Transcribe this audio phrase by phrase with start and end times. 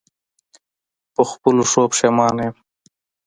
[1.13, 2.55] په خپلو ښو پښېمانه یم.